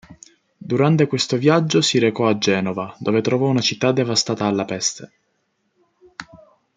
Durante 0.57 1.05
questo 1.05 1.37
viaggio 1.37 1.79
si 1.83 1.99
recò 1.99 2.27
a 2.27 2.39
Genova, 2.39 2.95
dove 2.97 3.21
trovò 3.21 3.49
una 3.49 3.61
città 3.61 3.91
devastata 3.91 4.45
dalla 4.45 4.65
peste. 4.65 5.11